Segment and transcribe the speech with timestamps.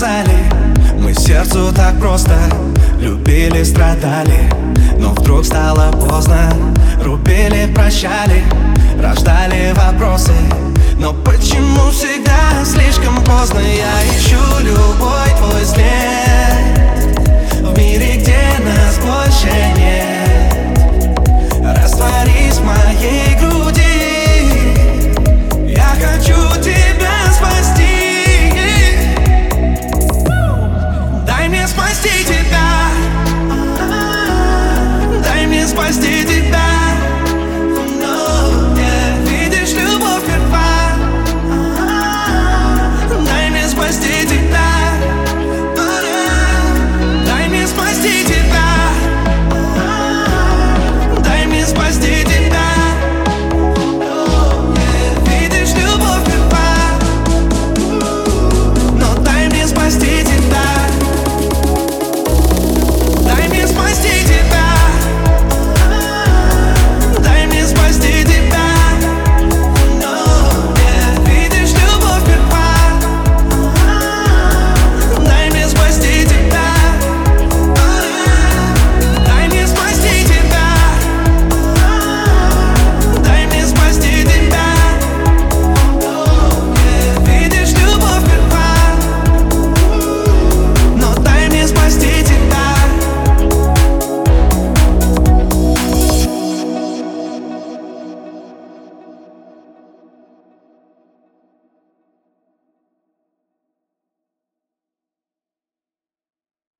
[0.00, 2.32] Мы сердцу так просто
[3.00, 4.48] любили, страдали.
[4.96, 6.52] Но вдруг стало поздно
[7.02, 8.44] Рубили, прощали,
[9.02, 10.34] рождали вопросы.
[11.00, 13.58] Но почему всегда слишком поздно?
[13.58, 14.38] Я ищу